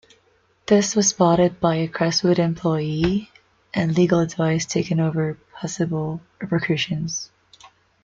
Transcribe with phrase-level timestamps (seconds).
[0.65, 3.29] This was spotted by a Crestwood employee,
[3.71, 7.29] and legal advice taken over possible repercussions.